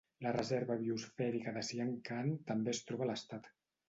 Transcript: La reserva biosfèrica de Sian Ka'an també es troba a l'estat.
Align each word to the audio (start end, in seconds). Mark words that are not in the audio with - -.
La 0.25 0.29
reserva 0.35 0.77
biosfèrica 0.77 1.53
de 1.57 1.63
Sian 1.67 1.91
Ka'an 2.09 2.31
també 2.47 2.73
es 2.73 2.81
troba 2.89 3.07
a 3.07 3.09
l'estat. 3.11 3.51